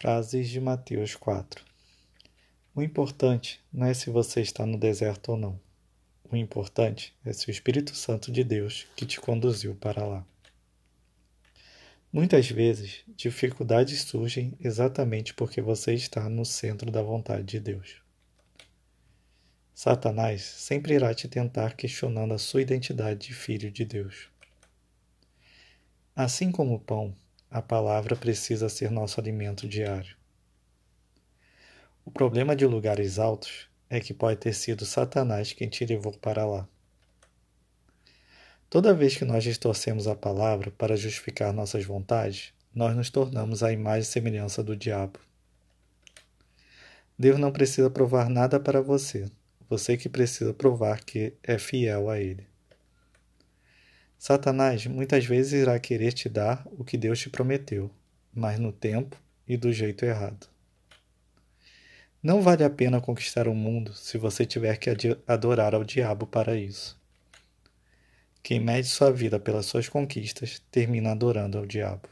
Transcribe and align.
Frases 0.00 0.48
de 0.48 0.58
Mateus 0.58 1.14
4 1.14 1.62
O 2.74 2.80
importante 2.80 3.60
não 3.70 3.86
é 3.86 3.92
se 3.92 4.08
você 4.08 4.40
está 4.40 4.64
no 4.64 4.78
deserto 4.78 5.32
ou 5.32 5.36
não. 5.36 5.60
O 6.32 6.34
importante 6.34 7.14
é 7.22 7.34
se 7.34 7.46
o 7.46 7.50
Espírito 7.50 7.94
Santo 7.94 8.32
de 8.32 8.42
Deus 8.42 8.86
que 8.96 9.04
te 9.04 9.20
conduziu 9.20 9.74
para 9.74 10.06
lá. 10.06 10.26
Muitas 12.10 12.48
vezes, 12.48 13.04
dificuldades 13.14 14.00
surgem 14.00 14.56
exatamente 14.58 15.34
porque 15.34 15.60
você 15.60 15.92
está 15.92 16.30
no 16.30 16.46
centro 16.46 16.90
da 16.90 17.02
vontade 17.02 17.44
de 17.44 17.60
Deus. 17.60 18.00
Satanás 19.74 20.40
sempre 20.40 20.94
irá 20.94 21.12
te 21.12 21.28
tentar 21.28 21.76
questionando 21.76 22.32
a 22.32 22.38
sua 22.38 22.62
identidade 22.62 23.26
de 23.26 23.34
filho 23.34 23.70
de 23.70 23.84
Deus. 23.84 24.30
Assim 26.16 26.50
como 26.50 26.76
o 26.76 26.80
pão, 26.80 27.14
a 27.50 27.60
palavra 27.60 28.14
precisa 28.14 28.68
ser 28.68 28.90
nosso 28.92 29.18
alimento 29.18 29.68
diário. 29.68 30.16
O 32.04 32.10
problema 32.10 32.54
de 32.54 32.64
lugares 32.64 33.18
altos 33.18 33.68
é 33.88 33.98
que 33.98 34.14
pode 34.14 34.38
ter 34.38 34.52
sido 34.54 34.86
Satanás 34.86 35.52
quem 35.52 35.68
te 35.68 35.84
levou 35.84 36.12
para 36.12 36.46
lá. 36.46 36.68
Toda 38.68 38.94
vez 38.94 39.16
que 39.16 39.24
nós 39.24 39.42
distorcemos 39.42 40.06
a 40.06 40.14
palavra 40.14 40.70
para 40.70 40.96
justificar 40.96 41.52
nossas 41.52 41.84
vontades, 41.84 42.54
nós 42.72 42.94
nos 42.94 43.10
tornamos 43.10 43.64
a 43.64 43.72
imagem 43.72 44.02
e 44.02 44.04
semelhança 44.04 44.62
do 44.62 44.76
diabo. 44.76 45.18
Deus 47.18 47.36
não 47.36 47.50
precisa 47.50 47.90
provar 47.90 48.30
nada 48.30 48.60
para 48.60 48.80
você, 48.80 49.28
você 49.68 49.96
que 49.96 50.08
precisa 50.08 50.54
provar 50.54 51.04
que 51.04 51.34
é 51.42 51.58
fiel 51.58 52.08
a 52.08 52.20
Ele. 52.20 52.49
Satanás 54.20 54.86
muitas 54.86 55.24
vezes 55.24 55.62
irá 55.62 55.80
querer 55.80 56.12
te 56.12 56.28
dar 56.28 56.68
o 56.72 56.84
que 56.84 56.98
Deus 56.98 57.18
te 57.18 57.30
prometeu, 57.30 57.90
mas 58.34 58.58
no 58.58 58.70
tempo 58.70 59.16
e 59.48 59.56
do 59.56 59.72
jeito 59.72 60.04
errado. 60.04 60.46
Não 62.22 62.42
vale 62.42 62.62
a 62.62 62.68
pena 62.68 63.00
conquistar 63.00 63.48
o 63.48 63.54
mundo 63.54 63.94
se 63.94 64.18
você 64.18 64.44
tiver 64.44 64.76
que 64.76 64.90
adorar 65.26 65.74
ao 65.74 65.82
diabo 65.82 66.26
para 66.26 66.54
isso. 66.54 67.00
Quem 68.42 68.60
mede 68.60 68.88
sua 68.88 69.10
vida 69.10 69.40
pelas 69.40 69.64
suas 69.64 69.88
conquistas 69.88 70.60
termina 70.70 71.12
adorando 71.12 71.56
ao 71.56 71.64
diabo. 71.64 72.06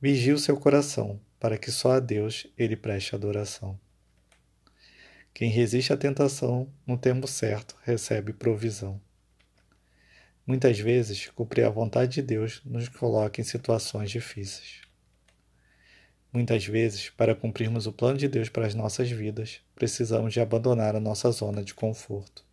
Vigie 0.00 0.32
o 0.32 0.38
seu 0.38 0.56
coração, 0.56 1.20
para 1.38 1.56
que 1.56 1.70
só 1.70 1.92
a 1.92 2.00
Deus 2.00 2.48
ele 2.58 2.74
preste 2.74 3.14
adoração. 3.14 3.78
Quem 5.32 5.48
resiste 5.48 5.92
à 5.92 5.96
tentação, 5.96 6.68
no 6.84 6.98
tempo 6.98 7.28
certo, 7.28 7.76
recebe 7.84 8.32
provisão. 8.32 9.00
Muitas 10.50 10.80
vezes, 10.80 11.28
cumprir 11.28 11.64
a 11.64 11.70
vontade 11.70 12.14
de 12.14 12.22
Deus 12.22 12.60
nos 12.64 12.88
coloca 12.88 13.40
em 13.40 13.44
situações 13.44 14.10
difíceis. 14.10 14.80
Muitas 16.32 16.66
vezes, 16.66 17.08
para 17.08 17.36
cumprirmos 17.36 17.86
o 17.86 17.92
plano 17.92 18.18
de 18.18 18.26
Deus 18.26 18.48
para 18.48 18.66
as 18.66 18.74
nossas 18.74 19.08
vidas, 19.08 19.60
precisamos 19.76 20.32
de 20.32 20.40
abandonar 20.40 20.96
a 20.96 21.00
nossa 21.00 21.30
zona 21.30 21.62
de 21.62 21.72
conforto. 21.72 22.44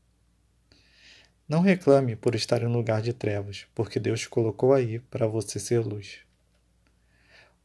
Não 1.49 1.61
reclame 1.61 2.15
por 2.15 2.35
estar 2.35 2.61
em 2.61 2.67
um 2.67 2.71
lugar 2.71 3.01
de 3.01 3.13
trevas, 3.13 3.65
porque 3.73 3.99
Deus 3.99 4.19
te 4.19 4.29
colocou 4.29 4.75
aí 4.75 4.99
para 4.99 5.25
você 5.25 5.59
ser 5.59 5.79
luz. 5.79 6.19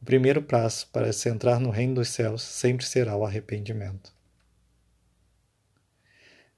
O 0.01 0.05
primeiro 0.05 0.41
passo 0.41 0.87
para 0.87 1.13
se 1.13 1.29
entrar 1.29 1.59
no 1.59 1.69
reino 1.69 1.93
dos 1.93 2.09
céus 2.09 2.41
sempre 2.41 2.87
será 2.87 3.15
o 3.15 3.23
arrependimento. 3.23 4.11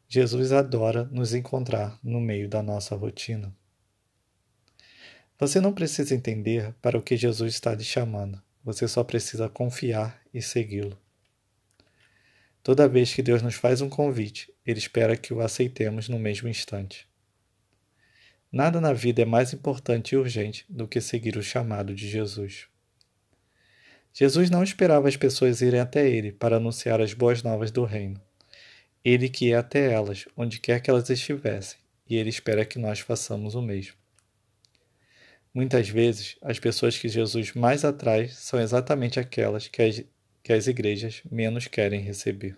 Jesus 0.08 0.53
adora 0.53 1.03
nos 1.12 1.34
encontrar 1.34 2.00
no 2.02 2.22
meio 2.22 2.48
da 2.48 2.64
nossa 2.64 2.96
rotina. 2.96 3.53
Você 5.38 5.59
não 5.59 5.73
precisa 5.73 6.16
entender 6.16 6.73
para 6.81 6.97
o 6.97 7.02
que 7.02 7.17
Jesus 7.17 7.53
está 7.53 7.75
lhe 7.75 7.83
chamando, 7.83 8.41
você 8.64 8.88
só 8.88 9.03
precisa 9.03 9.50
confiar 9.50 10.22
e 10.33 10.41
segui-lo. 10.41 10.97
Toda 12.64 12.88
vez 12.88 13.14
que 13.14 13.22
Deus 13.22 13.41
nos 13.41 13.56
faz 13.56 13.81
um 13.81 13.89
convite, 13.89 14.51
Ele 14.66 14.79
espera 14.79 15.18
que 15.18 15.34
o 15.34 15.41
aceitemos 15.41 16.07
no 16.07 16.18
mesmo 16.18 16.47
instante. 16.47 17.06
Nada 18.50 18.79
na 18.79 18.94
vida 18.94 19.22
é 19.22 19.25
mais 19.25 19.51
importante 19.51 20.13
e 20.13 20.18
urgente 20.18 20.66
do 20.69 20.88
que 20.88 21.01
seguir 21.01 21.35
o 21.35 21.44
chamado 21.44 21.94
de 21.94 22.07
Jesus. 22.07 22.67
Jesus 24.13 24.50
não 24.50 24.63
esperava 24.63 25.09
as 25.09 25.17
pessoas 25.17 25.59
irem 25.59 25.81
até 25.81 26.09
ele 26.09 26.31
para 26.31 26.56
anunciar 26.56 27.02
as 27.02 27.13
boas 27.13 27.44
novas 27.44 27.69
do 27.69 27.84
reino. 27.84 28.22
Ele 29.03 29.28
que 29.28 29.52
é 29.52 29.57
até 29.57 29.91
elas, 29.91 30.25
onde 30.38 30.62
quer 30.62 30.79
que 30.79 30.90
elas 30.90 31.09
estivessem, 31.09 31.78
e 32.09 32.16
ele 32.16 32.29
espera 32.29 32.63
que 32.63 32.79
nós 32.79 33.02
façamos 33.02 33.53
o 33.53 33.62
mesmo. 33.62 34.04
Muitas 35.55 35.88
vezes, 35.88 36.35
as 36.41 36.59
pessoas 36.59 36.97
que 36.97 37.07
Jesus 37.07 37.53
mais 37.53 37.85
atrai 37.85 38.27
são 38.27 38.59
exatamente 38.59 39.21
aquelas 39.21 39.69
que 39.69 39.81
as, 39.81 40.03
que 40.43 40.51
as 40.51 40.67
igrejas 40.67 41.21
menos 41.31 41.66
querem 41.66 42.01
receber. 42.01 42.57